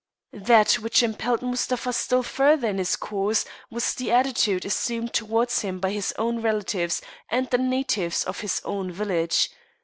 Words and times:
That 0.33 0.71
which 0.79 1.03
impelled 1.03 1.43
Mustapha 1.43 1.93
still 1.93 2.23
further 2.23 2.67
in 2.67 2.79
his 2.79 2.95
course 2.95 3.45
was 3.69 3.93
the 3.93 4.11
attitude 4.11 4.65
assumed 4.65 5.13
towards 5.13 5.61
him 5.61 5.79
by 5.79 5.91
his 5.91 6.11
own 6.17 6.41
relatives 6.41 7.03
and 7.29 7.47
the 7.51 7.59
natives 7.59 8.23
of 8.23 8.39
his 8.39 8.63
own 8.65 8.91
village. 8.91 9.51